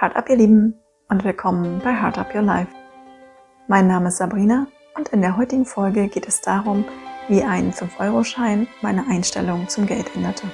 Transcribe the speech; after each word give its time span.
Heart 0.00 0.14
Up, 0.14 0.30
ihr 0.30 0.36
Lieben, 0.36 0.74
und 1.08 1.24
willkommen 1.24 1.80
bei 1.82 1.92
Heart 1.92 2.18
Up 2.18 2.32
Your 2.32 2.42
Life. 2.42 2.70
Mein 3.66 3.88
Name 3.88 4.10
ist 4.10 4.18
Sabrina 4.18 4.68
und 4.96 5.08
in 5.08 5.22
der 5.22 5.36
heutigen 5.36 5.64
Folge 5.64 6.06
geht 6.06 6.28
es 6.28 6.40
darum, 6.40 6.84
wie 7.26 7.42
ein 7.42 7.72
5-Euro-Schein 7.72 8.68
meine 8.80 9.08
Einstellung 9.08 9.68
zum 9.68 9.86
Geld 9.86 10.14
änderte. 10.14 10.46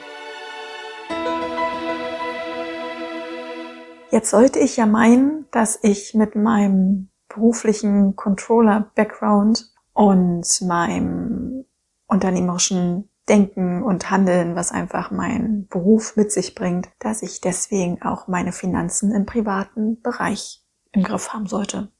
Jetzt 4.11 4.31
sollte 4.31 4.61
ich 4.61 4.79
ja 4.79 4.87
meinen, 4.87 5.45
dass 5.51 5.79
ich 5.83 6.15
mit 6.15 6.37
meinem 6.37 7.11
beruflichen 7.29 8.17
Controller-Background 8.17 9.75
und 9.93 10.47
meinem 10.63 11.67
unternehmerischen 12.07 13.11
Denken 13.29 13.83
und 13.83 14.11
Handeln, 14.11 14.55
was 14.55 14.71
einfach 14.71 15.11
mein 15.11 15.67
Beruf 15.69 16.17
mit 16.17 16.31
sich 16.31 16.55
bringt, 16.55 16.91
dass 16.99 17.23
ich 17.23 17.41
deswegen 17.41 18.03
auch 18.03 18.29
meine 18.29 18.53
Finanzen 18.53 19.13
im 19.13 19.25
privaten 19.25 20.03
Bereich 20.03 20.63
im 20.93 21.03
Griff 21.03 21.33
haben 21.33 21.47
sollte. 21.47 21.91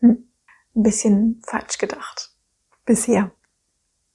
Hm. 0.00 0.28
Ein 0.74 0.82
bisschen 0.82 1.42
falsch 1.46 1.78
gedacht. 1.78 2.30
Bisher. 2.84 3.32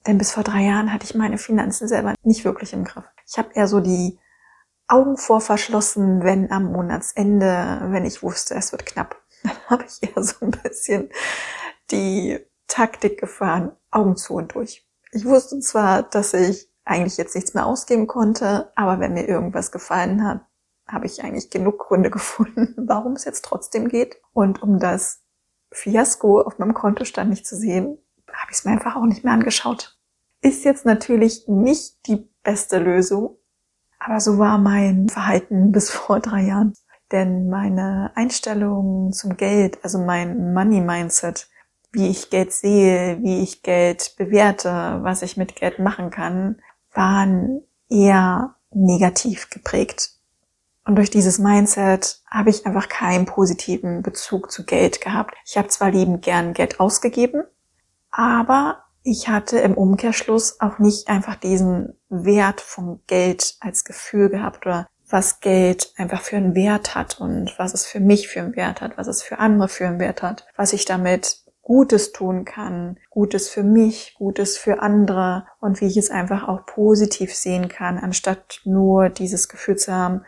Denn 0.06 0.18
bis 0.18 0.32
vor 0.32 0.42
drei 0.42 0.62
Jahren 0.62 0.92
hatte 0.92 1.04
ich 1.04 1.14
meine 1.14 1.38
Finanzen 1.38 1.86
selber 1.86 2.14
nicht 2.22 2.44
wirklich 2.44 2.72
im 2.72 2.84
Griff. 2.84 3.04
Ich 3.26 3.36
habe 3.36 3.50
eher 3.52 3.68
so 3.68 3.80
die 3.80 4.18
Augen 4.86 5.18
vor 5.18 5.42
verschlossen, 5.42 6.22
wenn 6.22 6.50
am 6.50 6.72
Monatsende, 6.72 7.80
wenn 7.90 8.06
ich 8.06 8.22
wusste, 8.22 8.54
es 8.54 8.72
wird 8.72 8.86
knapp. 8.86 9.20
Dann 9.42 9.52
habe 9.68 9.84
ich 9.84 10.02
eher 10.02 10.22
so 10.22 10.46
ein 10.46 10.50
bisschen 10.50 11.10
die 11.90 12.38
Taktik 12.66 13.20
gefahren, 13.20 13.72
Augen 13.90 14.16
zu 14.16 14.34
und 14.34 14.54
durch. 14.54 14.87
Ich 15.12 15.24
wusste 15.24 15.58
zwar, 15.60 16.02
dass 16.02 16.34
ich 16.34 16.68
eigentlich 16.84 17.16
jetzt 17.16 17.34
nichts 17.34 17.54
mehr 17.54 17.66
ausgeben 17.66 18.06
konnte, 18.06 18.72
aber 18.74 19.00
wenn 19.00 19.14
mir 19.14 19.28
irgendwas 19.28 19.70
gefallen 19.72 20.24
hat, 20.24 20.40
habe 20.86 21.06
ich 21.06 21.22
eigentlich 21.22 21.50
genug 21.50 21.78
Gründe 21.78 22.10
gefunden, 22.18 22.74
warum 22.76 23.12
es 23.12 23.24
jetzt 23.24 23.44
trotzdem 23.44 23.88
geht. 23.88 24.16
Und 24.32 24.62
um 24.62 24.78
das 24.78 25.22
Fiasko 25.70 26.40
auf 26.40 26.58
meinem 26.58 26.74
Kontostand 26.74 27.30
nicht 27.30 27.46
zu 27.46 27.56
sehen, 27.56 27.98
habe 28.32 28.50
ich 28.50 28.58
es 28.58 28.64
mir 28.64 28.72
einfach 28.72 28.96
auch 28.96 29.04
nicht 29.04 29.24
mehr 29.24 29.34
angeschaut. 29.34 29.98
Ist 30.40 30.64
jetzt 30.64 30.84
natürlich 30.86 31.48
nicht 31.48 32.06
die 32.06 32.28
beste 32.42 32.78
Lösung, 32.78 33.36
aber 33.98 34.20
so 34.20 34.38
war 34.38 34.58
mein 34.58 35.08
Verhalten 35.08 35.72
bis 35.72 35.90
vor 35.90 36.20
drei 36.20 36.42
Jahren. 36.42 36.74
Denn 37.10 37.48
meine 37.48 38.12
Einstellung 38.16 39.12
zum 39.12 39.38
Geld, 39.38 39.82
also 39.82 39.98
mein 39.98 40.52
Money 40.52 40.82
Mindset, 40.82 41.48
wie 41.92 42.08
ich 42.08 42.30
Geld 42.30 42.52
sehe, 42.52 43.18
wie 43.22 43.42
ich 43.42 43.62
Geld 43.62 44.14
bewerte, 44.16 45.00
was 45.02 45.22
ich 45.22 45.36
mit 45.36 45.56
Geld 45.56 45.78
machen 45.78 46.10
kann, 46.10 46.60
waren 46.92 47.62
eher 47.88 48.54
negativ 48.70 49.50
geprägt. 49.50 50.10
Und 50.84 50.96
durch 50.96 51.10
dieses 51.10 51.38
Mindset 51.38 52.22
habe 52.30 52.50
ich 52.50 52.64
einfach 52.66 52.88
keinen 52.88 53.26
positiven 53.26 54.02
Bezug 54.02 54.50
zu 54.50 54.64
Geld 54.64 55.00
gehabt. 55.00 55.34
Ich 55.44 55.58
habe 55.58 55.68
zwar 55.68 55.90
liebend 55.90 56.22
gern 56.22 56.54
Geld 56.54 56.80
ausgegeben, 56.80 57.44
aber 58.10 58.84
ich 59.02 59.28
hatte 59.28 59.58
im 59.58 59.74
Umkehrschluss 59.74 60.60
auch 60.60 60.78
nicht 60.78 61.08
einfach 61.08 61.36
diesen 61.36 61.94
Wert 62.08 62.60
von 62.60 63.00
Geld 63.06 63.56
als 63.60 63.84
Gefühl 63.84 64.28
gehabt 64.28 64.66
oder 64.66 64.86
was 65.10 65.40
Geld 65.40 65.92
einfach 65.96 66.20
für 66.20 66.36
einen 66.36 66.54
Wert 66.54 66.94
hat 66.94 67.20
und 67.20 67.54
was 67.58 67.72
es 67.74 67.86
für 67.86 68.00
mich 68.00 68.28
für 68.28 68.40
einen 68.40 68.56
Wert 68.56 68.80
hat, 68.80 68.98
was 68.98 69.06
es 69.06 69.22
für 69.22 69.38
andere 69.38 69.68
für 69.68 69.86
einen 69.86 70.00
Wert 70.00 70.22
hat, 70.22 70.46
was 70.56 70.72
ich 70.72 70.84
damit 70.84 71.38
Gutes 71.68 72.12
tun 72.12 72.46
kann, 72.46 72.96
Gutes 73.10 73.50
für 73.50 73.62
mich, 73.62 74.14
Gutes 74.14 74.56
für 74.56 74.80
andere 74.80 75.46
und 75.60 75.82
wie 75.82 75.84
ich 75.84 75.98
es 75.98 76.10
einfach 76.10 76.48
auch 76.48 76.64
positiv 76.64 77.34
sehen 77.34 77.68
kann, 77.68 77.98
anstatt 77.98 78.62
nur 78.64 79.10
dieses 79.10 79.50
Gefühl 79.50 79.76
zu 79.76 79.92
haben, 79.92 80.22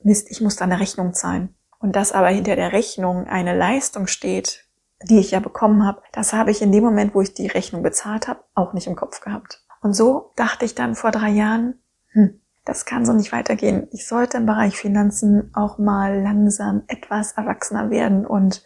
Mist, 0.00 0.30
ich 0.30 0.40
muss 0.40 0.54
da 0.54 0.64
eine 0.64 0.78
Rechnung 0.78 1.12
zahlen. 1.12 1.56
Und 1.80 1.96
dass 1.96 2.12
aber 2.12 2.28
hinter 2.28 2.54
der 2.54 2.72
Rechnung 2.72 3.26
eine 3.26 3.58
Leistung 3.58 4.06
steht, 4.06 4.64
die 5.02 5.18
ich 5.18 5.32
ja 5.32 5.40
bekommen 5.40 5.84
habe, 5.84 6.02
das 6.12 6.32
habe 6.32 6.52
ich 6.52 6.62
in 6.62 6.70
dem 6.70 6.84
Moment, 6.84 7.16
wo 7.16 7.20
ich 7.20 7.34
die 7.34 7.48
Rechnung 7.48 7.82
bezahlt 7.82 8.28
habe, 8.28 8.44
auch 8.54 8.74
nicht 8.74 8.86
im 8.86 8.94
Kopf 8.94 9.20
gehabt. 9.20 9.64
Und 9.82 9.94
so 9.94 10.30
dachte 10.36 10.64
ich 10.64 10.76
dann 10.76 10.94
vor 10.94 11.10
drei 11.10 11.30
Jahren, 11.30 11.82
hm, 12.12 12.40
das 12.64 12.84
kann 12.84 13.04
so 13.04 13.12
nicht 13.12 13.32
weitergehen. 13.32 13.88
Ich 13.90 14.06
sollte 14.06 14.36
im 14.36 14.46
Bereich 14.46 14.76
Finanzen 14.76 15.50
auch 15.52 15.78
mal 15.78 16.22
langsam 16.22 16.84
etwas 16.86 17.32
erwachsener 17.32 17.90
werden 17.90 18.24
und 18.24 18.62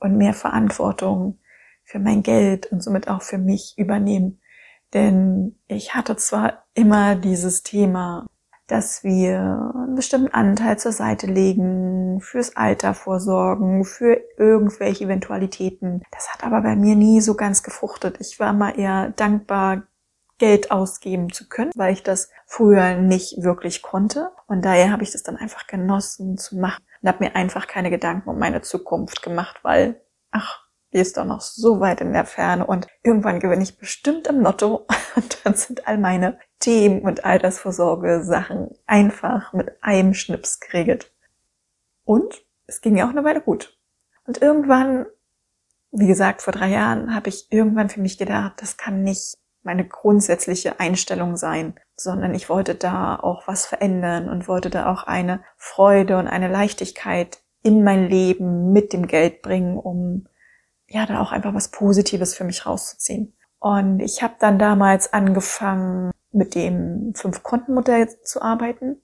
und 0.00 0.16
mehr 0.16 0.34
Verantwortung 0.34 1.38
für 1.84 1.98
mein 1.98 2.22
Geld 2.22 2.70
und 2.72 2.82
somit 2.82 3.08
auch 3.08 3.22
für 3.22 3.38
mich 3.38 3.74
übernehmen. 3.76 4.40
Denn 4.92 5.58
ich 5.68 5.94
hatte 5.94 6.16
zwar 6.16 6.64
immer 6.74 7.16
dieses 7.16 7.62
Thema, 7.62 8.26
dass 8.66 9.04
wir 9.04 9.38
einen 9.74 9.94
bestimmten 9.94 10.34
Anteil 10.34 10.78
zur 10.78 10.92
Seite 10.92 11.26
legen, 11.26 12.20
fürs 12.20 12.56
Alter 12.56 12.94
vorsorgen, 12.94 13.84
für 13.84 14.20
irgendwelche 14.36 15.04
Eventualitäten. 15.04 16.02
Das 16.10 16.32
hat 16.32 16.42
aber 16.42 16.62
bei 16.62 16.74
mir 16.74 16.96
nie 16.96 17.20
so 17.20 17.34
ganz 17.34 17.62
gefruchtet. 17.62 18.16
Ich 18.20 18.40
war 18.40 18.52
mal 18.52 18.78
eher 18.78 19.10
dankbar, 19.10 19.84
Geld 20.38 20.70
ausgeben 20.70 21.32
zu 21.32 21.48
können, 21.48 21.70
weil 21.76 21.94
ich 21.94 22.02
das 22.02 22.28
früher 22.44 22.96
nicht 22.96 23.42
wirklich 23.42 23.80
konnte. 23.80 24.32
Und 24.46 24.64
daher 24.64 24.92
habe 24.92 25.02
ich 25.02 25.12
das 25.12 25.22
dann 25.22 25.36
einfach 25.36 25.66
genossen 25.66 26.36
zu 26.36 26.58
machen 26.58 26.84
und 27.00 27.08
habe 27.08 27.24
mir 27.24 27.36
einfach 27.36 27.66
keine 27.66 27.90
Gedanken 27.90 28.28
um 28.28 28.38
meine 28.38 28.62
Zukunft 28.62 29.22
gemacht, 29.22 29.60
weil, 29.62 30.00
ach, 30.30 30.66
die 30.92 30.98
ist 30.98 31.16
doch 31.16 31.24
noch 31.24 31.40
so 31.40 31.80
weit 31.80 32.00
in 32.00 32.12
der 32.12 32.24
Ferne 32.24 32.66
und 32.66 32.86
irgendwann 33.02 33.40
gewinne 33.40 33.62
ich 33.62 33.78
bestimmt 33.78 34.26
im 34.28 34.40
Lotto 34.40 34.86
und 35.16 35.44
dann 35.44 35.54
sind 35.54 35.86
all 35.86 35.98
meine 35.98 36.38
Themen 36.58 37.02
und 37.02 37.24
Altersvorsorge 37.24 38.22
Sachen 38.22 38.70
einfach 38.86 39.52
mit 39.52 39.82
einem 39.82 40.14
Schnips 40.14 40.60
geregelt. 40.60 41.12
Und 42.04 42.42
es 42.66 42.80
ging 42.80 42.96
ja 42.96 43.06
auch 43.06 43.10
eine 43.10 43.24
Weile 43.24 43.40
gut. 43.40 43.78
Und 44.24 44.40
irgendwann, 44.40 45.06
wie 45.90 46.06
gesagt, 46.06 46.42
vor 46.42 46.52
drei 46.52 46.68
Jahren 46.68 47.14
habe 47.14 47.28
ich 47.28 47.50
irgendwann 47.50 47.88
für 47.88 48.00
mich 48.00 48.18
gedacht, 48.18 48.54
das 48.62 48.76
kann 48.76 49.02
nicht 49.02 49.36
meine 49.66 49.86
grundsätzliche 49.86 50.80
Einstellung 50.80 51.36
sein, 51.36 51.74
sondern 51.96 52.34
ich 52.34 52.48
wollte 52.48 52.74
da 52.74 53.16
auch 53.16 53.46
was 53.46 53.66
verändern 53.66 54.30
und 54.30 54.48
wollte 54.48 54.70
da 54.70 54.90
auch 54.90 55.02
eine 55.02 55.42
Freude 55.56 56.18
und 56.18 56.28
eine 56.28 56.48
Leichtigkeit 56.48 57.40
in 57.62 57.82
mein 57.82 58.08
Leben 58.08 58.72
mit 58.72 58.92
dem 58.92 59.08
Geld 59.08 59.42
bringen, 59.42 59.76
um 59.76 60.28
ja 60.86 61.04
da 61.04 61.20
auch 61.20 61.32
einfach 61.32 61.52
was 61.52 61.70
Positives 61.70 62.34
für 62.34 62.44
mich 62.44 62.64
rauszuziehen. 62.64 63.36
Und 63.58 64.00
ich 64.00 64.22
habe 64.22 64.34
dann 64.38 64.58
damals 64.58 65.12
angefangen, 65.12 66.12
mit 66.30 66.54
dem 66.54 67.12
Fünf-Konten-Modell 67.16 68.08
zu 68.22 68.42
arbeiten, 68.42 69.02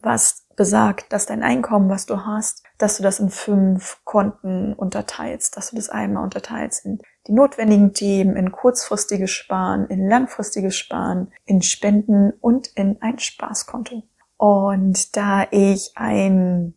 was 0.00 0.46
besagt, 0.56 1.12
dass 1.12 1.26
dein 1.26 1.42
Einkommen, 1.42 1.90
was 1.90 2.06
du 2.06 2.24
hast, 2.24 2.62
dass 2.78 2.96
du 2.96 3.02
das 3.02 3.20
in 3.20 3.28
fünf 3.28 4.00
Konten 4.04 4.72
unterteilst, 4.72 5.56
dass 5.56 5.70
du 5.70 5.76
das 5.76 5.90
einmal 5.90 6.22
unterteilst 6.22 6.86
in 6.86 7.00
die 7.26 7.32
notwendigen 7.32 7.94
Themen 7.94 8.36
in 8.36 8.52
kurzfristiges 8.52 9.30
Sparen, 9.30 9.86
in 9.86 10.08
langfristiges 10.08 10.76
Sparen, 10.76 11.32
in 11.46 11.62
Spenden 11.62 12.32
und 12.40 12.68
in 12.68 13.00
ein 13.00 13.18
Spaßkonto. 13.18 14.02
Und 14.36 15.16
da 15.16 15.46
ich 15.50 15.92
ein 15.94 16.74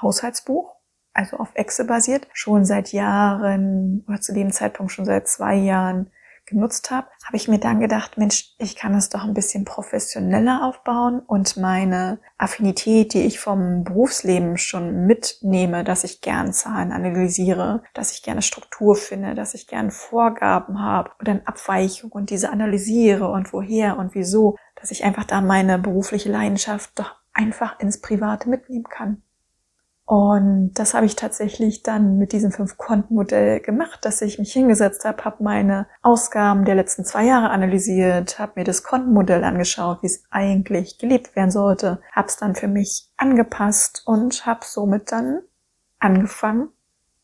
Haushaltsbuch, 0.00 0.74
also 1.12 1.36
auf 1.36 1.50
Excel 1.54 1.86
basiert, 1.86 2.26
schon 2.32 2.64
seit 2.64 2.92
Jahren 2.92 4.04
oder 4.08 4.20
zu 4.20 4.32
dem 4.32 4.50
Zeitpunkt 4.50 4.92
schon 4.92 5.04
seit 5.04 5.28
zwei 5.28 5.54
Jahren 5.54 6.10
genutzt 6.46 6.90
habe, 6.90 7.08
habe 7.24 7.36
ich 7.36 7.48
mir 7.48 7.58
dann 7.58 7.80
gedacht, 7.80 8.18
Mensch, 8.18 8.54
ich 8.58 8.76
kann 8.76 8.94
es 8.94 9.08
doch 9.08 9.24
ein 9.24 9.34
bisschen 9.34 9.64
professioneller 9.64 10.64
aufbauen 10.64 11.20
und 11.20 11.56
meine 11.56 12.18
Affinität, 12.38 13.14
die 13.14 13.22
ich 13.22 13.40
vom 13.40 13.84
Berufsleben 13.84 14.58
schon 14.58 15.06
mitnehme, 15.06 15.84
dass 15.84 16.04
ich 16.04 16.20
gern 16.20 16.52
Zahlen 16.52 16.92
analysiere, 16.92 17.82
dass 17.94 18.12
ich 18.12 18.22
gerne 18.22 18.42
Struktur 18.42 18.96
finde, 18.96 19.34
dass 19.34 19.54
ich 19.54 19.66
gern 19.66 19.90
Vorgaben 19.90 20.80
habe 20.80 21.10
und 21.18 21.28
dann 21.28 21.42
Abweichung 21.44 22.10
und 22.12 22.30
diese 22.30 22.50
analysiere 22.50 23.28
und 23.28 23.52
woher 23.52 23.98
und 23.98 24.14
wieso, 24.14 24.56
dass 24.76 24.90
ich 24.90 25.04
einfach 25.04 25.24
da 25.24 25.40
meine 25.40 25.78
berufliche 25.78 26.30
Leidenschaft 26.30 26.98
doch 26.98 27.14
einfach 27.32 27.78
ins 27.80 28.00
Private 28.00 28.48
mitnehmen 28.48 28.84
kann. 28.84 29.22
Und 30.04 30.74
das 30.74 30.94
habe 30.94 31.06
ich 31.06 31.14
tatsächlich 31.14 31.82
dann 31.82 32.18
mit 32.18 32.32
diesem 32.32 32.50
Fünf-Konten-Modell 32.50 33.60
gemacht, 33.60 34.04
dass 34.04 34.20
ich 34.20 34.38
mich 34.38 34.52
hingesetzt 34.52 35.04
habe, 35.04 35.24
habe 35.24 35.44
meine 35.44 35.86
Ausgaben 36.02 36.64
der 36.64 36.74
letzten 36.74 37.04
zwei 37.04 37.24
Jahre 37.24 37.50
analysiert, 37.50 38.38
habe 38.38 38.52
mir 38.56 38.64
das 38.64 38.82
Kontenmodell 38.82 39.44
angeschaut, 39.44 40.02
wie 40.02 40.06
es 40.06 40.24
eigentlich 40.30 40.98
gelebt 40.98 41.36
werden 41.36 41.52
sollte, 41.52 42.00
habe 42.10 42.26
es 42.26 42.36
dann 42.36 42.56
für 42.56 42.68
mich 42.68 43.10
angepasst 43.16 44.02
und 44.04 44.44
habe 44.44 44.60
somit 44.64 45.12
dann 45.12 45.40
angefangen 46.00 46.70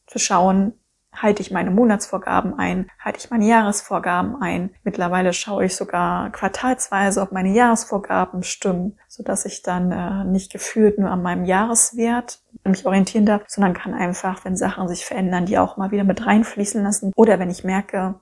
zu 0.07 0.19
schauen, 0.19 0.73
halte 1.13 1.43
ich 1.43 1.51
meine 1.51 1.71
Monatsvorgaben 1.71 2.59
ein, 2.59 2.91
halte 2.99 3.19
ich 3.19 3.31
meine 3.31 3.47
Jahresvorgaben 3.47 4.41
ein. 4.41 4.71
Mittlerweile 4.85 5.33
schaue 5.33 5.65
ich 5.65 5.77
sogar 5.77 6.31
quartalsweise, 6.31 7.21
ob 7.21 7.33
meine 7.33 7.53
Jahresvorgaben 7.53 8.43
stimmen, 8.43 8.99
so 9.09 9.23
dass 9.23 9.45
ich 9.45 9.63
dann 9.63 9.91
äh, 9.91 10.25
nicht 10.25 10.53
gefühlt 10.53 10.99
nur 10.99 11.11
an 11.11 11.23
meinem 11.23 11.45
Jahreswert 11.45 12.41
mich 12.65 12.87
orientieren 12.87 13.27
darf, 13.27 13.43
sondern 13.47 13.75
kann 13.75 13.95
einfach, 13.95 14.45
wenn 14.45 14.57
Sachen 14.57 14.89
sich 14.89 15.05
verändern, 15.05 15.47
die 15.47 15.59
auch 15.59 15.77
mal 15.77 15.91
wieder 15.91 16.05
mit 16.05 16.25
reinfließen 16.25 16.83
lassen. 16.83 17.13
Oder 17.17 17.39
wenn 17.39 17.51
ich 17.51 17.65
merke, 17.65 18.21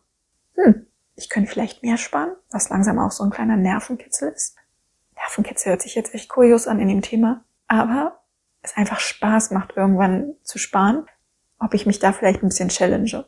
hm, 0.55 0.87
ich 1.17 1.29
könnte 1.29 1.51
vielleicht 1.51 1.83
mehr 1.83 1.97
sparen, 1.97 2.33
was 2.51 2.69
langsam 2.69 2.99
auch 2.99 3.11
so 3.11 3.25
ein 3.25 3.31
kleiner 3.31 3.57
Nervenkitzel 3.57 4.31
ist. 4.31 4.57
Nervenkitzel 5.17 5.71
hört 5.71 5.83
sich 5.83 5.95
jetzt 5.95 6.15
echt 6.15 6.29
kurios 6.29 6.69
an 6.69 6.79
in 6.79 6.89
dem 6.89 7.03
Thema, 7.03 7.45
aber 7.67 8.21
es 8.63 8.77
einfach 8.77 9.01
Spaß 9.01 9.51
macht, 9.51 9.77
irgendwann 9.77 10.35
zu 10.43 10.59
sparen, 10.59 11.07
ob 11.59 11.75
ich 11.75 11.87
mich 11.87 11.99
da 11.99 12.13
vielleicht 12.13 12.43
ein 12.43 12.49
bisschen 12.49 12.69
challenge. 12.69 13.25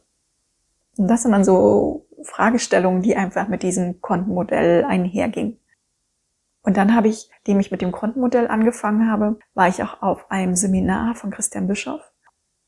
Und 0.96 1.08
das 1.08 1.22
sind 1.22 1.32
dann 1.32 1.44
so 1.44 2.06
Fragestellungen, 2.22 3.02
die 3.02 3.16
einfach 3.16 3.48
mit 3.48 3.62
diesem 3.62 4.00
Kontenmodell 4.00 4.84
einhergingen. 4.84 5.58
Und 6.62 6.76
dann 6.76 6.94
habe 6.94 7.08
ich, 7.08 7.30
dem 7.46 7.60
ich 7.60 7.70
mit 7.70 7.80
dem 7.80 7.92
Kontenmodell 7.92 8.48
angefangen 8.48 9.10
habe, 9.10 9.38
war 9.54 9.68
ich 9.68 9.82
auch 9.82 10.02
auf 10.02 10.30
einem 10.30 10.54
Seminar 10.54 11.14
von 11.14 11.30
Christian 11.30 11.66
Bischoff. 11.66 12.02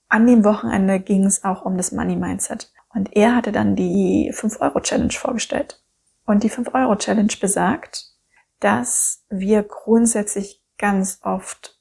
An 0.09 0.27
dem 0.27 0.45
Wochenende 0.45 1.01
ging 1.01 1.25
es 1.25 1.45
auch 1.45 1.65
um 1.65 1.77
das 1.77 1.93
Money 1.93 2.17
Mindset. 2.17 2.73
Und 2.95 3.15
er 3.17 3.37
hatte 3.37 3.53
dann 3.53 3.77
die 3.77 4.33
5-Euro-Challenge 4.33 5.12
vorgestellt. 5.12 5.83
Und 6.25 6.43
die 6.43 6.51
5-Euro-Challenge 6.51 7.33
besagt, 7.41 8.07
dass 8.61 9.25
wir 9.29 9.62
grundsätzlich 9.62 10.62
ganz 10.79 11.21
oft 11.23 11.79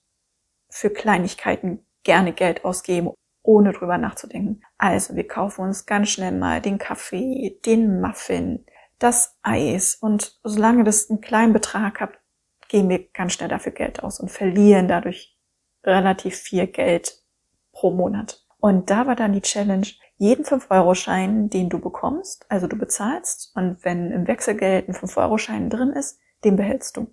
für 0.70 0.90
Kleinigkeiten 0.90 1.86
gerne 2.04 2.34
Geld 2.34 2.66
ausgeben, 2.66 3.12
ohne 3.41 3.74
drüber 3.74 3.97
nachzudenken. 3.97 4.62
Also 4.77 5.15
wir 5.15 5.27
kaufen 5.27 5.62
uns 5.62 5.86
ganz 5.86 6.09
schnell 6.09 6.31
mal 6.31 6.62
den 6.62 6.77
Kaffee, 6.77 7.59
den 7.65 8.01
Muffin, 8.01 8.65
das 9.00 9.38
Eis 9.41 9.95
und 9.95 10.39
solange 10.44 10.83
das 10.83 11.09
einen 11.09 11.21
kleinen 11.21 11.53
Betrag 11.53 12.01
hat, 12.01 12.19
geben 12.68 12.89
wir 12.89 13.07
ganz 13.12 13.33
schnell 13.33 13.50
dafür 13.50 13.71
Geld 13.71 14.03
aus 14.03 14.19
und 14.19 14.30
verlieren 14.30 14.88
dadurch 14.88 15.38
relativ 15.83 16.36
viel 16.36 16.68
Geld 16.68 17.24
pro 17.71 17.91
Monat. 17.91 18.45
Und 18.59 18.89
da 18.89 19.07
war 19.07 19.15
dann 19.15 19.33
die 19.33 19.42
Challenge, 19.42 19.88
jeden 20.18 20.44
5-Euro-Schein, 20.44 21.50
den 21.50 21.69
du 21.69 21.80
bekommst, 21.80 22.45
also 22.50 22.68
du 22.68 22.77
bezahlst, 22.77 23.56
und 23.56 23.83
wenn 23.85 24.12
im 24.12 24.27
Wechselgeld 24.27 24.89
ein 24.89 24.94
5-Euro-Schein 24.94 25.69
drin 25.69 25.92
ist, 25.92 26.19
den 26.44 26.57
behältst 26.57 26.97
du. 26.97 27.07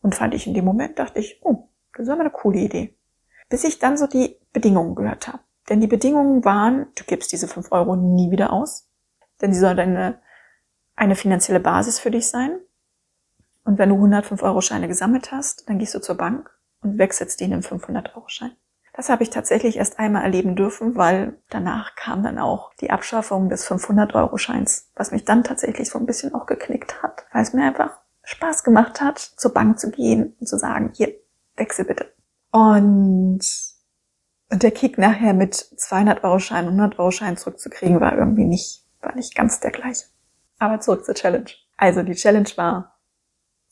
Und 0.00 0.14
fand 0.14 0.34
ich 0.34 0.46
in 0.46 0.54
dem 0.54 0.64
Moment, 0.64 0.98
dachte 0.98 1.20
ich, 1.20 1.40
oh, 1.44 1.68
das 1.92 2.06
ist 2.06 2.08
aber 2.08 2.22
eine 2.22 2.30
coole 2.30 2.58
Idee. 2.58 2.96
Bis 3.50 3.64
ich 3.64 3.78
dann 3.78 3.98
so 3.98 4.06
die 4.06 4.38
Bedingungen 4.54 4.94
gehört 4.94 5.28
habe. 5.28 5.40
Denn 5.68 5.82
die 5.82 5.86
Bedingungen 5.86 6.44
waren, 6.44 6.86
du 6.94 7.04
gibst 7.04 7.32
diese 7.32 7.48
5 7.48 7.70
Euro 7.72 7.96
nie 7.96 8.30
wieder 8.30 8.52
aus, 8.52 8.88
denn 9.42 9.52
sie 9.52 9.60
soll 9.60 9.78
eine, 9.78 10.20
eine 10.96 11.16
finanzielle 11.16 11.60
Basis 11.60 11.98
für 11.98 12.10
dich 12.10 12.28
sein. 12.28 12.58
Und 13.64 13.78
wenn 13.78 13.90
du 13.90 13.96
105 13.96 14.42
Euro 14.42 14.62
Scheine 14.62 14.88
gesammelt 14.88 15.32
hast, 15.32 15.68
dann 15.68 15.78
gehst 15.78 15.94
du 15.94 16.00
zur 16.00 16.16
Bank 16.16 16.50
und 16.80 16.98
wechselst 16.98 17.40
die 17.40 17.44
in 17.44 17.52
einen 17.52 17.62
500 17.62 18.16
Euro 18.16 18.28
Schein. 18.28 18.52
Das 18.96 19.08
habe 19.08 19.24
ich 19.24 19.30
tatsächlich 19.30 19.76
erst 19.76 19.98
einmal 19.98 20.22
erleben 20.22 20.54
dürfen, 20.54 20.94
weil 20.94 21.36
danach 21.50 21.96
kam 21.96 22.22
dann 22.22 22.38
auch 22.38 22.72
die 22.74 22.92
Abschaffung 22.92 23.48
des 23.48 23.68
500-Euro-Scheins, 23.68 24.92
was 24.94 25.10
mich 25.10 25.24
dann 25.24 25.42
tatsächlich 25.42 25.90
so 25.90 25.98
ein 25.98 26.06
bisschen 26.06 26.32
auch 26.32 26.46
geknickt 26.46 27.02
hat, 27.02 27.26
weil 27.32 27.42
es 27.42 27.52
mir 27.52 27.64
einfach 27.64 27.90
Spaß 28.22 28.62
gemacht 28.62 29.00
hat, 29.00 29.18
zur 29.18 29.52
Bank 29.52 29.80
zu 29.80 29.90
gehen 29.90 30.36
und 30.38 30.46
zu 30.46 30.56
sagen, 30.58 30.92
hier, 30.94 31.12
wechsel 31.56 31.84
bitte. 31.86 32.14
Und 32.52 33.40
der 34.50 34.70
Kick 34.70 34.98
nachher 34.98 35.34
mit 35.34 35.54
200-Euro-Schein, 35.54 36.68
100-Euro-Schein 36.68 37.36
zurückzukriegen, 37.36 38.00
war 38.00 38.16
irgendwie 38.16 38.44
nicht, 38.44 38.84
war 39.00 39.14
nicht 39.14 39.34
ganz 39.34 39.60
der 39.60 39.70
gleiche. 39.70 40.06
Aber 40.58 40.80
zurück 40.80 41.04
zur 41.04 41.14
Challenge. 41.14 41.50
Also 41.76 42.02
die 42.02 42.14
Challenge 42.14 42.50
war, 42.56 42.98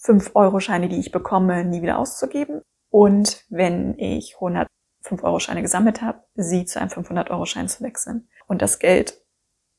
5-Euro-Scheine, 0.02 0.88
die 0.88 0.98
ich 0.98 1.12
bekomme, 1.12 1.64
nie 1.64 1.82
wieder 1.82 1.98
auszugeben. 1.98 2.62
Und 2.90 3.44
wenn 3.48 3.98
ich 3.98 4.34
100 4.34 4.68
5-Euro-Scheine 5.04 5.62
gesammelt 5.62 6.02
habe, 6.02 6.22
sie 6.34 6.64
zu 6.64 6.80
einem 6.80 6.90
500-Euro-Schein 6.90 7.68
zu 7.68 7.82
wechseln 7.82 8.28
und 8.46 8.62
das 8.62 8.78
Geld 8.78 9.20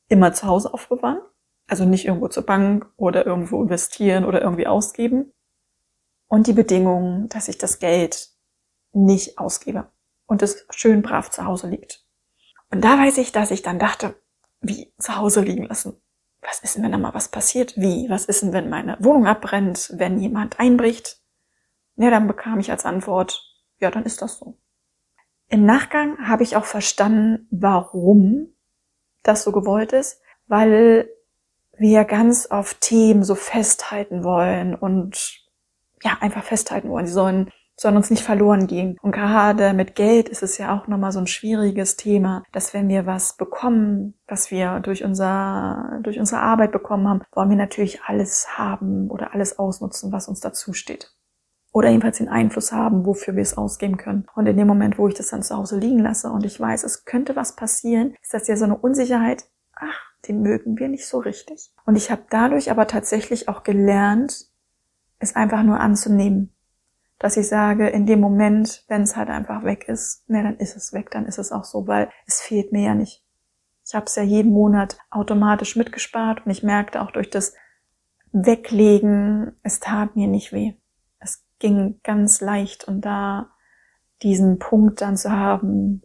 immer 0.08 0.32
zu 0.32 0.46
Hause 0.46 0.72
aufbewahren. 0.72 1.20
Also 1.66 1.86
nicht 1.86 2.04
irgendwo 2.04 2.28
zur 2.28 2.44
Bank 2.44 2.86
oder 2.96 3.24
irgendwo 3.24 3.62
investieren 3.62 4.26
oder 4.26 4.42
irgendwie 4.42 4.66
ausgeben. 4.66 5.32
Und 6.28 6.46
die 6.46 6.52
Bedingung, 6.52 7.28
dass 7.30 7.48
ich 7.48 7.56
das 7.56 7.78
Geld 7.78 8.28
nicht 8.92 9.38
ausgebe 9.38 9.86
und 10.26 10.42
es 10.42 10.66
schön 10.70 11.02
brav 11.02 11.30
zu 11.30 11.44
Hause 11.44 11.68
liegt. 11.68 12.04
Und 12.70 12.82
da 12.82 12.98
weiß 12.98 13.18
ich, 13.18 13.32
dass 13.32 13.50
ich 13.50 13.62
dann 13.62 13.78
dachte, 13.78 14.20
wie 14.60 14.92
zu 14.98 15.16
Hause 15.16 15.42
liegen 15.42 15.64
lassen. 15.64 16.00
Was 16.40 16.60
ist 16.60 16.76
denn, 16.76 16.82
wenn 16.82 16.92
da 16.92 16.98
mal 16.98 17.14
was 17.14 17.28
passiert? 17.28 17.76
Wie? 17.76 18.08
Was 18.10 18.26
ist 18.26 18.42
denn, 18.42 18.52
wenn 18.52 18.68
meine 18.68 18.96
Wohnung 19.00 19.26
abbrennt? 19.26 19.92
Wenn 19.94 20.18
jemand 20.18 20.60
einbricht? 20.60 21.20
Ja, 21.96 22.10
dann 22.10 22.26
bekam 22.26 22.60
ich 22.60 22.70
als 22.70 22.84
Antwort, 22.84 23.42
ja, 23.78 23.90
dann 23.90 24.04
ist 24.04 24.20
das 24.20 24.38
so. 24.38 24.58
Im 25.48 25.64
Nachgang 25.64 26.26
habe 26.26 26.42
ich 26.42 26.56
auch 26.56 26.64
verstanden, 26.64 27.46
warum 27.50 28.48
das 29.22 29.44
so 29.44 29.52
gewollt 29.52 29.92
ist, 29.92 30.20
weil 30.46 31.08
wir 31.76 32.04
ganz 32.04 32.50
oft 32.50 32.80
Themen 32.80 33.22
so 33.22 33.34
festhalten 33.34 34.24
wollen 34.24 34.74
und 34.74 35.44
ja, 36.02 36.18
einfach 36.20 36.44
festhalten 36.44 36.88
wollen. 36.88 37.06
Sie 37.06 37.12
sollen, 37.12 37.50
sollen 37.76 37.96
uns 37.96 38.10
nicht 38.10 38.22
verloren 38.22 38.66
gehen. 38.66 38.96
Und 39.02 39.12
gerade 39.12 39.72
mit 39.72 39.94
Geld 39.94 40.28
ist 40.28 40.42
es 40.42 40.58
ja 40.58 40.76
auch 40.76 40.86
nochmal 40.86 41.12
so 41.12 41.18
ein 41.18 41.26
schwieriges 41.26 41.96
Thema, 41.96 42.44
dass 42.52 42.72
wenn 42.74 42.88
wir 42.88 43.06
was 43.06 43.36
bekommen, 43.36 44.14
was 44.28 44.50
wir 44.50 44.80
durch 44.80 45.04
unser, 45.04 46.00
durch 46.02 46.18
unsere 46.18 46.40
Arbeit 46.40 46.72
bekommen 46.72 47.08
haben, 47.08 47.22
wollen 47.32 47.50
wir 47.50 47.56
natürlich 47.56 48.02
alles 48.02 48.56
haben 48.56 49.10
oder 49.10 49.34
alles 49.34 49.58
ausnutzen, 49.58 50.12
was 50.12 50.28
uns 50.28 50.40
dazu 50.40 50.72
steht 50.72 51.14
oder 51.74 51.90
jedenfalls 51.90 52.18
den 52.18 52.28
Einfluss 52.28 52.70
haben, 52.70 53.04
wofür 53.04 53.34
wir 53.34 53.42
es 53.42 53.58
ausgeben 53.58 53.96
können. 53.96 54.26
Und 54.36 54.46
in 54.46 54.56
dem 54.56 54.68
Moment, 54.68 54.96
wo 54.96 55.08
ich 55.08 55.14
das 55.14 55.28
dann 55.28 55.42
zu 55.42 55.56
Hause 55.56 55.76
liegen 55.76 55.98
lasse 55.98 56.30
und 56.30 56.46
ich 56.46 56.58
weiß, 56.58 56.84
es 56.84 57.04
könnte 57.04 57.34
was 57.34 57.56
passieren, 57.56 58.14
ist 58.22 58.32
das 58.32 58.46
ja 58.46 58.56
so 58.56 58.64
eine 58.64 58.76
Unsicherheit, 58.78 59.44
ach, 59.74 60.00
den 60.28 60.40
mögen 60.40 60.78
wir 60.78 60.88
nicht 60.88 61.06
so 61.06 61.18
richtig. 61.18 61.72
Und 61.84 61.96
ich 61.96 62.12
habe 62.12 62.22
dadurch 62.30 62.70
aber 62.70 62.86
tatsächlich 62.86 63.48
auch 63.48 63.64
gelernt, 63.64 64.46
es 65.18 65.34
einfach 65.34 65.64
nur 65.64 65.80
anzunehmen. 65.80 66.53
Dass 67.24 67.36
ich 67.36 67.48
sage, 67.48 67.88
in 67.88 68.06
dem 68.06 68.20
Moment, 68.20 68.84
wenn 68.88 69.02
es 69.02 69.16
halt 69.16 69.30
einfach 69.30 69.64
weg 69.64 69.88
ist, 69.88 70.28
ne, 70.28 70.42
dann 70.42 70.56
ist 70.58 70.76
es 70.76 70.92
weg, 70.92 71.10
dann 71.10 71.26
ist 71.26 71.38
es 71.38 71.52
auch 71.52 71.64
so, 71.64 71.86
weil 71.86 72.10
es 72.26 72.40
fehlt 72.40 72.70
mir 72.72 72.82
ja 72.82 72.94
nicht. 72.94 73.24
Ich 73.86 73.94
habe 73.94 74.06
es 74.06 74.14
ja 74.16 74.22
jeden 74.22 74.52
Monat 74.52 74.98
automatisch 75.10 75.76
mitgespart 75.76 76.44
und 76.44 76.52
ich 76.52 76.62
merkte 76.62 77.00
auch 77.00 77.10
durch 77.10 77.30
das 77.30 77.54
Weglegen, 78.32 79.52
es 79.62 79.80
tat 79.80 80.16
mir 80.16 80.26
nicht 80.28 80.52
weh 80.52 80.74
ging 81.64 81.98
ganz 82.02 82.42
leicht 82.42 82.84
und 82.84 83.00
da 83.06 83.50
diesen 84.22 84.58
Punkt 84.58 85.00
dann 85.00 85.16
zu 85.16 85.30
haben, 85.30 86.02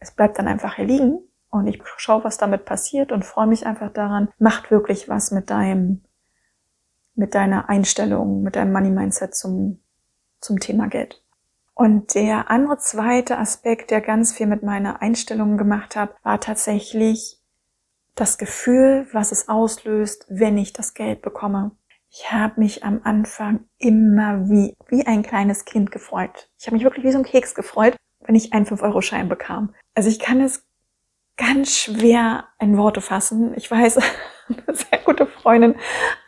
es 0.00 0.10
bleibt 0.10 0.36
dann 0.38 0.48
einfach 0.48 0.74
hier 0.74 0.84
liegen 0.84 1.20
und 1.48 1.68
ich 1.68 1.80
schaue, 1.96 2.24
was 2.24 2.38
damit 2.38 2.64
passiert 2.64 3.12
und 3.12 3.24
freue 3.24 3.46
mich 3.46 3.66
einfach 3.66 3.92
daran, 3.92 4.30
macht 4.38 4.72
wirklich 4.72 5.08
was 5.08 5.30
mit 5.30 5.48
deinem, 5.48 6.02
mit 7.14 7.36
deiner 7.36 7.68
Einstellung, 7.68 8.42
mit 8.42 8.56
deinem 8.56 8.72
Money 8.72 8.90
Mindset 8.90 9.36
zum, 9.36 9.80
zum 10.44 10.60
Thema 10.60 10.88
Geld. 10.88 11.22
Und 11.74 12.14
der 12.14 12.50
andere 12.50 12.78
zweite 12.78 13.38
Aspekt, 13.38 13.90
der 13.90 14.00
ganz 14.00 14.32
viel 14.32 14.46
mit 14.46 14.62
meiner 14.62 15.02
Einstellung 15.02 15.58
gemacht 15.58 15.96
hat, 15.96 16.14
war 16.22 16.40
tatsächlich 16.40 17.40
das 18.14 18.38
Gefühl, 18.38 19.08
was 19.12 19.32
es 19.32 19.48
auslöst, 19.48 20.26
wenn 20.28 20.56
ich 20.56 20.72
das 20.72 20.94
Geld 20.94 21.20
bekomme. 21.20 21.72
Ich 22.10 22.30
habe 22.30 22.60
mich 22.60 22.84
am 22.84 23.00
Anfang 23.02 23.64
immer 23.78 24.48
wie, 24.48 24.76
wie 24.86 25.04
ein 25.04 25.24
kleines 25.24 25.64
Kind 25.64 25.90
gefreut. 25.90 26.48
Ich 26.60 26.66
habe 26.66 26.76
mich 26.76 26.84
wirklich 26.84 27.04
wie 27.04 27.10
so 27.10 27.18
ein 27.18 27.24
Keks 27.24 27.56
gefreut, 27.56 27.96
wenn 28.20 28.36
ich 28.36 28.52
einen 28.52 28.66
5-Euro-Schein 28.66 29.28
bekam. 29.28 29.74
Also 29.96 30.08
ich 30.08 30.20
kann 30.20 30.40
es 30.40 30.64
ganz 31.36 31.76
schwer 31.76 32.44
in 32.60 32.76
Worte 32.76 33.00
fassen. 33.00 33.52
Ich 33.56 33.68
weiß, 33.68 33.98
eine 34.66 34.76
sehr 34.76 34.98
gute 35.04 35.26
Freundin, 35.26 35.74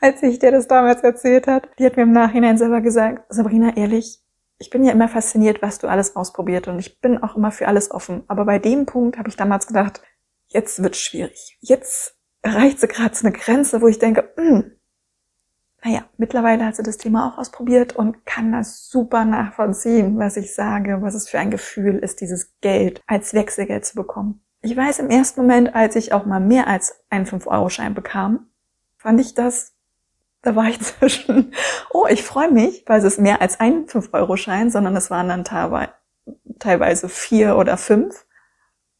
als 0.00 0.22
ich 0.22 0.38
dir 0.38 0.50
das 0.50 0.68
damals 0.68 1.02
erzählt 1.02 1.46
hat, 1.46 1.68
die 1.78 1.86
hat 1.86 1.96
mir 1.96 2.04
im 2.04 2.12
Nachhinein 2.12 2.58
selber 2.58 2.80
gesagt, 2.80 3.24
Sabrina, 3.28 3.76
ehrlich, 3.76 4.20
ich 4.58 4.70
bin 4.70 4.84
ja 4.84 4.92
immer 4.92 5.08
fasziniert, 5.08 5.60
was 5.62 5.78
du 5.78 5.86
alles 5.86 6.16
ausprobiert 6.16 6.68
und 6.68 6.78
ich 6.78 7.00
bin 7.00 7.22
auch 7.22 7.36
immer 7.36 7.50
für 7.50 7.68
alles 7.68 7.90
offen. 7.90 8.24
Aber 8.28 8.44
bei 8.44 8.58
dem 8.58 8.86
Punkt 8.86 9.18
habe 9.18 9.28
ich 9.28 9.36
damals 9.36 9.66
gedacht, 9.66 10.00
jetzt 10.48 10.82
wird 10.82 10.96
schwierig. 10.96 11.58
Jetzt 11.60 12.16
erreicht 12.42 12.80
sie 12.80 12.88
gerade 12.88 13.14
so 13.14 13.26
eine 13.26 13.36
Grenze, 13.36 13.82
wo 13.82 13.88
ich 13.88 13.98
denke, 13.98 14.32
mh, 14.36 14.48
hm, 14.48 14.72
naja, 15.84 16.04
mittlerweile 16.16 16.64
hat 16.64 16.76
sie 16.76 16.82
das 16.82 16.96
Thema 16.96 17.28
auch 17.28 17.38
ausprobiert 17.38 17.94
und 17.94 18.24
kann 18.26 18.50
das 18.50 18.88
super 18.88 19.24
nachvollziehen, 19.24 20.18
was 20.18 20.36
ich 20.36 20.54
sage, 20.54 20.98
was 21.00 21.14
es 21.14 21.28
für 21.28 21.38
ein 21.38 21.50
Gefühl 21.50 21.98
ist, 21.98 22.20
dieses 22.20 22.58
Geld 22.60 23.02
als 23.06 23.34
Wechselgeld 23.34 23.84
zu 23.84 23.94
bekommen. 23.94 24.45
Ich 24.66 24.76
weiß 24.76 24.98
im 24.98 25.10
ersten 25.10 25.42
Moment, 25.42 25.76
als 25.76 25.94
ich 25.94 26.12
auch 26.12 26.26
mal 26.26 26.40
mehr 26.40 26.66
als 26.66 27.00
einen 27.08 27.24
5-Euro-Schein 27.24 27.94
bekam, 27.94 28.48
fand 28.98 29.20
ich 29.20 29.32
das, 29.32 29.74
da 30.42 30.56
war 30.56 30.64
ich 30.64 30.80
zwischen, 30.82 31.54
oh, 31.92 32.08
ich 32.10 32.24
freue 32.24 32.50
mich, 32.50 32.82
weil 32.84 32.98
es 32.98 33.04
ist 33.04 33.20
mehr 33.20 33.40
als 33.40 33.60
ein 33.60 33.86
5-Euro-Schein, 33.86 34.70
sondern 34.70 34.96
es 34.96 35.08
waren 35.08 35.28
dann 35.28 35.44
teilweise 36.58 37.08
vier 37.08 37.56
oder 37.56 37.76
fünf 37.76 38.26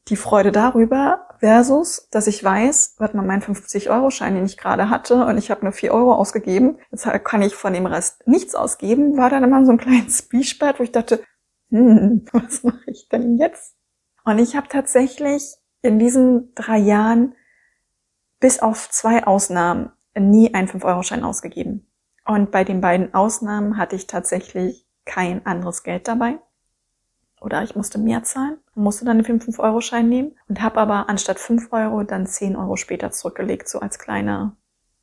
die 0.07 0.15
Freude 0.15 0.53
darüber 0.53 1.31
versus, 1.41 2.09
dass 2.13 2.29
ich 2.29 2.45
weiß, 2.45 2.95
warte 2.99 3.17
mal, 3.17 3.27
mein 3.27 3.43
50-Euro-Schein, 3.43 4.37
den 4.37 4.47
ich 4.47 4.57
gerade 4.57 4.89
hatte 4.89 5.27
und 5.27 5.37
ich 5.37 5.51
habe 5.51 5.65
nur 5.65 5.73
4 5.73 5.93
Euro 5.93 6.15
ausgegeben, 6.15 6.79
jetzt 6.93 7.09
kann 7.25 7.43
ich 7.43 7.57
von 7.57 7.73
dem 7.73 7.87
Rest 7.87 8.25
nichts 8.29 8.55
ausgeben, 8.55 9.17
war 9.17 9.31
dann 9.31 9.43
immer 9.43 9.67
so 9.67 9.73
ein 9.73 9.79
kleines 9.79 10.19
Spielspart, 10.19 10.79
wo 10.79 10.85
ich 10.85 10.93
dachte, 10.93 11.25
hm, 11.71 12.25
was 12.33 12.63
mache 12.63 12.85
ich 12.87 13.09
denn 13.09 13.37
jetzt? 13.37 13.76
Und 14.27 14.41
ich 14.41 14.57
habe 14.57 14.67
tatsächlich 14.67 15.55
in 15.83 16.01
diesen 16.01 16.53
drei 16.57 16.79
Jahren 16.79 17.37
bis 18.41 18.59
auf 18.59 18.91
zwei 18.91 19.25
Ausnahmen 19.25 19.93
nie 20.19 20.53
einen 20.53 20.67
5-Euro-Schein 20.67 21.23
ausgegeben. 21.23 21.87
Und 22.25 22.51
bei 22.51 22.65
den 22.65 22.81
beiden 22.81 23.15
Ausnahmen 23.15 23.79
hatte 23.79 23.95
ich 23.95 24.09
tatsächlich 24.09 24.85
kein 25.05 25.47
anderes 25.47 25.85
Geld 25.85 26.09
dabei. 26.09 26.41
oder 27.41 27.63
ich 27.63 27.77
musste 27.77 27.99
mehr 27.99 28.25
zahlen, 28.25 28.59
musste 28.75 29.05
dann 29.05 29.23
den 29.23 29.41
5-Euro-Schein 29.41 30.09
nehmen 30.09 30.35
und 30.49 30.61
habe 30.61 30.81
aber 30.81 31.09
anstatt 31.09 31.39
5 31.39 31.73
Euro 31.73 32.03
dann 32.03 32.27
10 32.27 32.57
Euro 32.57 32.75
später 32.75 33.13
zurückgelegt, 33.13 33.69
so 33.69 33.79
als 33.79 34.01
kleine, 34.01 34.57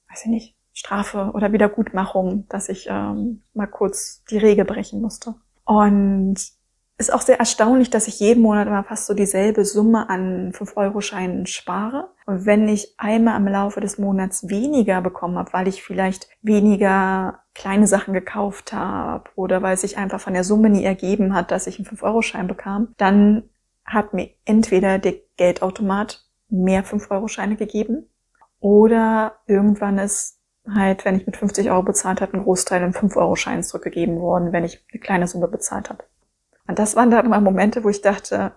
weiß 0.10 0.25
ich 0.25 0.32
nicht, 0.32 0.56
Strafe 0.74 1.32
oder 1.34 1.53
Wiedergutmachung, 1.53 2.46
dass 2.50 2.68
ich 2.68 2.88
ähm, 2.89 3.44
mal 3.53 3.68
kurz 3.68 4.24
die 4.30 4.39
Regel 4.39 4.65
brechen 4.65 5.00
musste. 5.00 5.36
Und 5.63 6.36
ist 6.97 7.12
auch 7.12 7.21
sehr 7.21 7.39
erstaunlich, 7.39 7.89
dass 7.89 8.07
ich 8.07 8.19
jeden 8.19 8.43
Monat 8.43 8.67
immer 8.67 8.83
fast 8.83 9.07
so 9.07 9.13
dieselbe 9.13 9.65
Summe 9.65 10.09
an 10.09 10.51
5-Euro-Scheinen 10.51 11.47
spare. 11.47 12.09
Und 12.25 12.45
wenn 12.45 12.69
ich 12.69 12.93
einmal 12.97 13.38
im 13.39 13.47
Laufe 13.47 13.81
des 13.81 13.97
Monats 13.97 14.47
weniger 14.47 15.01
bekommen 15.01 15.38
habe, 15.38 15.53
weil 15.53 15.67
ich 15.67 15.83
vielleicht 15.83 16.29
weniger 16.41 17.39
kleine 17.55 17.88
Sachen 17.88 18.13
gekauft 18.13 18.73
habe 18.73 19.29
oder 19.35 19.62
weil 19.62 19.73
es 19.73 19.81
sich 19.81 19.97
einfach 19.97 20.19
von 20.19 20.33
der 20.33 20.43
Summe 20.43 20.69
nie 20.69 20.83
ergeben 20.83 21.33
hat, 21.33 21.51
dass 21.51 21.67
ich 21.67 21.79
einen 21.79 21.88
5-Euro-Schein 21.88 22.47
bekam, 22.47 22.93
dann 22.97 23.50
hat 23.85 24.13
mir 24.13 24.29
entweder 24.45 25.00
der 25.00 25.15
Geldautomat 25.38 26.23
mehr 26.50 26.85
5-Euro-Scheine 26.85 27.55
gegeben 27.55 28.07
oder 28.59 29.39
irgendwann 29.47 29.97
ist 29.97 30.39
halt, 30.73 31.03
wenn 31.03 31.17
ich 31.17 31.25
mit 31.25 31.35
50 31.35 31.69
Euro 31.69 31.83
bezahlt 31.83 32.21
habe, 32.21 32.33
ein 32.33 32.43
Großteil 32.43 32.81
in 32.83 32.93
5-Euro-Scheinen 32.93 33.63
zurückgegeben 33.63 34.19
worden, 34.19 34.53
wenn 34.53 34.63
ich 34.63 34.85
eine 34.91 35.01
kleine 35.01 35.27
Summe 35.27 35.47
bezahlt 35.47 35.89
habe. 35.89 36.05
Und 36.67 36.79
das 36.79 36.96
waren 36.96 37.12
dann 37.12 37.25
immer 37.25 37.41
Momente, 37.41 37.84
wo 37.84 37.89
ich 37.89 38.01
dachte, 38.01 38.53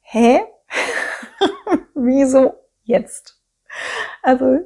hä? 0.00 0.40
Wieso 1.94 2.54
jetzt? 2.82 3.40
Also 4.22 4.60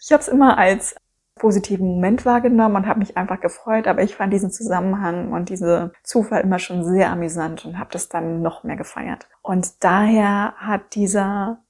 ich 0.00 0.12
habe 0.12 0.20
es 0.20 0.28
immer 0.28 0.58
als 0.58 0.96
positiven 1.36 1.86
Moment 1.86 2.26
wahrgenommen 2.26 2.76
und 2.76 2.86
habe 2.86 2.98
mich 2.98 3.16
einfach 3.16 3.40
gefreut, 3.40 3.86
aber 3.86 4.02
ich 4.02 4.16
fand 4.16 4.32
diesen 4.32 4.50
Zusammenhang 4.50 5.32
und 5.32 5.50
diese 5.50 5.92
Zufall 6.02 6.42
immer 6.42 6.58
schon 6.58 6.84
sehr 6.84 7.10
amüsant 7.10 7.64
und 7.64 7.78
habe 7.78 7.90
das 7.92 8.08
dann 8.08 8.42
noch 8.42 8.64
mehr 8.64 8.76
gefeiert. 8.76 9.28
Und 9.42 9.84
daher 9.84 10.54
hat 10.56 10.96
dieser 10.96 11.62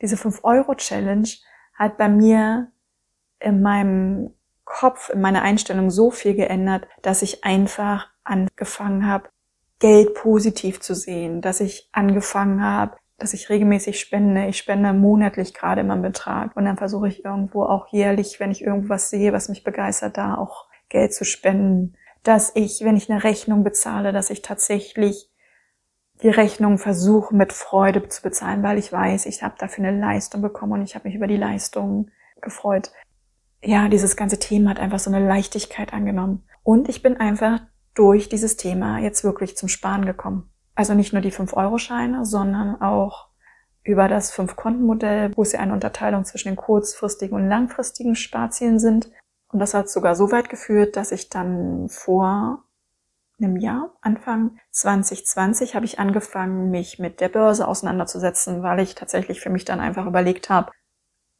diese 0.00 0.16
5-Euro-Challenge 0.16 1.28
hat 1.74 1.98
bei 1.98 2.08
mir 2.08 2.72
in 3.38 3.62
meinem 3.62 4.34
Kopf, 4.64 5.10
in 5.10 5.20
meiner 5.20 5.42
Einstellung 5.42 5.90
so 5.90 6.10
viel 6.10 6.34
geändert, 6.34 6.86
dass 7.02 7.22
ich 7.22 7.44
einfach 7.44 8.08
angefangen 8.24 9.06
habe, 9.06 9.28
Geld 9.80 10.14
positiv 10.14 10.80
zu 10.80 10.94
sehen, 10.94 11.40
dass 11.40 11.60
ich 11.60 11.88
angefangen 11.90 12.62
habe, 12.62 12.96
dass 13.18 13.34
ich 13.34 13.48
regelmäßig 13.50 13.98
spende. 13.98 14.46
Ich 14.46 14.58
spende 14.58 14.92
monatlich 14.92 15.54
gerade 15.54 15.80
immer 15.80 15.94
einen 15.94 16.02
Betrag 16.02 16.56
und 16.56 16.64
dann 16.66 16.76
versuche 16.76 17.08
ich 17.08 17.24
irgendwo 17.24 17.64
auch 17.64 17.88
jährlich, 17.88 18.40
wenn 18.40 18.50
ich 18.50 18.62
irgendwas 18.62 19.10
sehe, 19.10 19.32
was 19.32 19.48
mich 19.48 19.64
begeistert, 19.64 20.16
da 20.16 20.36
auch 20.36 20.66
Geld 20.88 21.14
zu 21.14 21.24
spenden. 21.24 21.94
Dass 22.22 22.52
ich, 22.54 22.82
wenn 22.84 22.96
ich 22.96 23.10
eine 23.10 23.24
Rechnung 23.24 23.64
bezahle, 23.64 24.12
dass 24.12 24.30
ich 24.30 24.42
tatsächlich 24.42 25.30
die 26.22 26.28
Rechnung 26.28 26.76
versuche 26.76 27.34
mit 27.34 27.52
Freude 27.52 28.06
zu 28.08 28.22
bezahlen, 28.22 28.62
weil 28.62 28.78
ich 28.78 28.92
weiß, 28.92 29.24
ich 29.24 29.42
habe 29.42 29.54
dafür 29.58 29.84
eine 29.84 29.98
Leistung 29.98 30.42
bekommen 30.42 30.72
und 30.72 30.82
ich 30.82 30.94
habe 30.94 31.08
mich 31.08 31.16
über 31.16 31.26
die 31.26 31.38
Leistung 31.38 32.10
gefreut. 32.42 32.92
Ja, 33.62 33.88
dieses 33.88 34.16
ganze 34.16 34.38
Thema 34.38 34.70
hat 34.70 34.80
einfach 34.80 34.98
so 34.98 35.10
eine 35.10 35.26
Leichtigkeit 35.26 35.94
angenommen. 35.94 36.44
Und 36.62 36.88
ich 36.90 37.02
bin 37.02 37.16
einfach 37.16 37.60
durch 37.94 38.28
dieses 38.28 38.56
Thema 38.56 38.98
jetzt 38.98 39.24
wirklich 39.24 39.56
zum 39.56 39.68
Sparen 39.68 40.04
gekommen. 40.04 40.50
Also 40.74 40.94
nicht 40.94 41.12
nur 41.12 41.22
die 41.22 41.32
5-Euro-Scheine, 41.32 42.24
sondern 42.24 42.80
auch 42.80 43.28
über 43.82 44.08
das 44.08 44.32
5-Konten-Modell, 44.32 45.36
wo 45.36 45.42
es 45.42 45.52
ja 45.52 45.60
eine 45.60 45.72
Unterteilung 45.72 46.24
zwischen 46.24 46.48
den 46.48 46.56
kurzfristigen 46.56 47.36
und 47.36 47.48
langfristigen 47.48 48.14
Sparzielen 48.14 48.78
sind. 48.78 49.10
Und 49.48 49.58
das 49.58 49.74
hat 49.74 49.88
sogar 49.88 50.14
so 50.14 50.30
weit 50.30 50.48
geführt, 50.48 50.96
dass 50.96 51.12
ich 51.12 51.28
dann 51.28 51.88
vor 51.88 52.64
einem 53.40 53.56
Jahr, 53.56 53.96
Anfang 54.02 54.58
2020, 54.70 55.74
habe 55.74 55.86
ich 55.86 55.98
angefangen, 55.98 56.70
mich 56.70 56.98
mit 56.98 57.20
der 57.20 57.30
Börse 57.30 57.66
auseinanderzusetzen, 57.66 58.62
weil 58.62 58.80
ich 58.80 58.94
tatsächlich 58.94 59.40
für 59.40 59.50
mich 59.50 59.64
dann 59.64 59.80
einfach 59.80 60.06
überlegt 60.06 60.50
habe, 60.50 60.72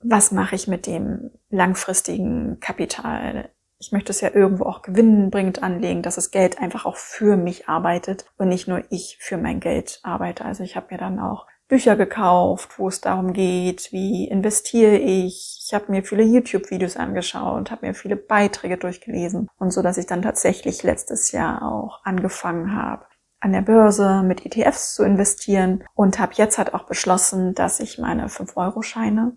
was 0.02 0.33
mache 0.33 0.54
ich 0.54 0.66
mit 0.66 0.87
dem 0.87 1.30
langfristigen 1.50 2.59
Kapital? 2.61 3.50
Ich 3.81 3.93
möchte 3.93 4.13
es 4.13 4.21
ja 4.21 4.31
irgendwo 4.33 4.65
auch 4.65 4.83
gewinnbringend 4.83 5.63
anlegen, 5.63 6.03
dass 6.03 6.17
das 6.17 6.31
Geld 6.31 6.61
einfach 6.61 6.85
auch 6.85 6.97
für 6.97 7.39
mich 7.39 7.67
arbeitet 7.67 8.27
und 8.37 8.49
nicht 8.49 8.69
nur 8.69 8.83
ich 8.91 9.17
für 9.19 9.39
mein 9.39 9.59
Geld 9.59 10.01
arbeite. 10.03 10.45
Also 10.45 10.63
ich 10.63 10.77
habe 10.77 10.89
mir 10.91 10.99
dann 10.99 11.19
auch 11.19 11.47
Bücher 11.67 11.97
gekauft, 11.97 12.79
wo 12.79 12.89
es 12.89 13.01
darum 13.01 13.33
geht, 13.33 13.91
wie 13.91 14.29
investiere 14.29 14.97
ich. 14.97 15.63
Ich 15.65 15.73
habe 15.73 15.91
mir 15.91 16.05
viele 16.05 16.25
YouTube-Videos 16.25 16.99
angeschaut, 16.99 17.71
habe 17.71 17.87
mir 17.87 17.95
viele 17.95 18.17
Beiträge 18.17 18.77
durchgelesen 18.77 19.49
und 19.59 19.73
so, 19.73 19.81
dass 19.81 19.97
ich 19.97 20.07
dann 20.07 20.21
tatsächlich 20.21 20.83
letztes 20.83 21.33
Jahr 21.33 21.63
auch 21.63 22.05
angefangen 22.05 22.75
habe, 22.77 23.07
an 23.41 23.53
der 23.53 23.63
Börse 23.63 24.23
mit 24.23 24.45
ETFs 24.45 24.95
zu 24.95 25.05
investieren 25.05 25.85
und 25.95 26.19
habe 26.19 26.35
jetzt 26.35 26.59
halt 26.59 26.75
auch 26.75 26.85
beschlossen, 26.85 27.55
dass 27.55 27.81
ich 27.81 27.99
meine 27.99 28.27
5-Euro-Scheine 28.27 29.37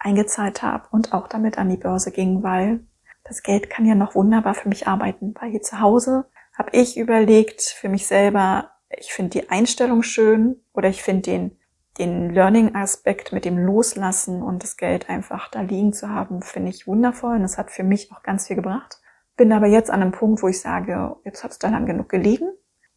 eingezahlt 0.00 0.62
habe 0.62 0.88
und 0.90 1.12
auch 1.12 1.28
damit 1.28 1.58
an 1.58 1.68
die 1.68 1.76
Börse 1.76 2.10
ging, 2.10 2.42
weil 2.42 2.80
das 3.28 3.42
Geld 3.42 3.70
kann 3.70 3.86
ja 3.86 3.94
noch 3.94 4.14
wunderbar 4.14 4.54
für 4.54 4.68
mich 4.68 4.88
arbeiten, 4.88 5.34
weil 5.38 5.50
hier 5.50 5.62
zu 5.62 5.80
Hause 5.80 6.24
habe 6.56 6.70
ich 6.72 6.96
überlegt 6.96 7.62
für 7.62 7.88
mich 7.88 8.06
selber, 8.06 8.72
ich 8.88 9.12
finde 9.12 9.40
die 9.40 9.50
Einstellung 9.50 10.02
schön 10.02 10.56
oder 10.72 10.88
ich 10.88 11.02
finde 11.02 11.22
den, 11.22 11.58
den 11.98 12.30
Learning-Aspekt 12.30 13.32
mit 13.32 13.44
dem 13.44 13.58
Loslassen 13.58 14.42
und 14.42 14.62
das 14.62 14.76
Geld 14.76 15.08
einfach 15.08 15.50
da 15.50 15.60
liegen 15.60 15.92
zu 15.92 16.08
haben, 16.08 16.42
finde 16.42 16.70
ich 16.70 16.86
wundervoll 16.86 17.36
und 17.36 17.42
das 17.42 17.58
hat 17.58 17.70
für 17.70 17.84
mich 17.84 18.10
auch 18.12 18.22
ganz 18.22 18.46
viel 18.46 18.56
gebracht. 18.56 19.00
Bin 19.36 19.52
aber 19.52 19.66
jetzt 19.66 19.90
an 19.90 20.02
einem 20.02 20.12
Punkt, 20.12 20.42
wo 20.42 20.48
ich 20.48 20.60
sage, 20.60 21.14
jetzt 21.24 21.44
hat 21.44 21.52
es 21.52 21.58
da 21.58 21.68
lang 21.68 21.86
genug 21.86 22.08
gelegen. 22.08 22.48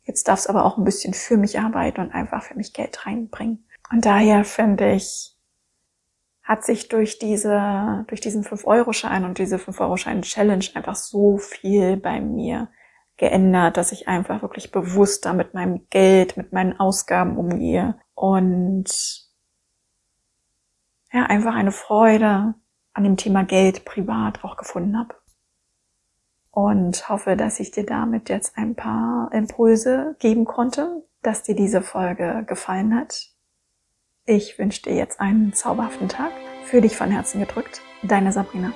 Jetzt 0.03 0.27
darf 0.27 0.39
es 0.39 0.47
aber 0.47 0.65
auch 0.65 0.77
ein 0.77 0.83
bisschen 0.83 1.13
für 1.13 1.37
mich 1.37 1.59
arbeiten 1.59 2.01
und 2.01 2.15
einfach 2.15 2.41
für 2.41 2.55
mich 2.55 2.73
Geld 2.73 3.05
reinbringen. 3.05 3.67
Und 3.91 4.05
daher 4.05 4.43
finde 4.43 4.93
ich 4.93 5.37
hat 6.51 6.65
sich 6.65 6.89
durch 6.89 7.17
diese, 7.17 8.03
durch 8.07 8.19
diesen 8.19 8.43
5-Euro-Schein 8.43 9.23
und 9.23 9.37
diese 9.37 9.55
5-Euro-Schein-Challenge 9.55 10.65
einfach 10.73 10.95
so 10.95 11.37
viel 11.37 11.95
bei 11.95 12.19
mir 12.19 12.67
geändert, 13.15 13.77
dass 13.77 13.93
ich 13.93 14.09
einfach 14.09 14.41
wirklich 14.41 14.69
bewusster 14.69 15.31
mit 15.31 15.53
meinem 15.53 15.87
Geld, 15.89 16.35
mit 16.35 16.51
meinen 16.51 16.77
Ausgaben 16.77 17.37
umgehe 17.37 17.97
und 18.15 18.83
ja, 21.13 21.23
einfach 21.23 21.55
eine 21.55 21.71
Freude 21.71 22.53
an 22.91 23.03
dem 23.05 23.15
Thema 23.15 23.45
Geld 23.45 23.85
privat 23.85 24.43
auch 24.43 24.57
gefunden 24.57 24.99
habe. 24.99 25.15
Und 26.49 27.07
hoffe, 27.07 27.37
dass 27.37 27.61
ich 27.61 27.71
dir 27.71 27.85
damit 27.85 28.27
jetzt 28.27 28.57
ein 28.57 28.75
paar 28.75 29.31
Impulse 29.31 30.17
geben 30.19 30.43
konnte, 30.43 31.05
dass 31.21 31.43
dir 31.43 31.55
diese 31.55 31.81
Folge 31.81 32.43
gefallen 32.45 32.93
hat 32.93 33.30
ich 34.25 34.57
wünsche 34.59 34.83
dir 34.83 34.95
jetzt 34.95 35.19
einen 35.19 35.53
zauberhaften 35.53 36.09
Tag. 36.09 36.31
Für 36.65 36.81
dich 36.81 36.95
von 36.95 37.11
Herzen 37.11 37.39
gedrückt. 37.39 37.81
Deine 38.03 38.31
Sabrina. 38.31 38.71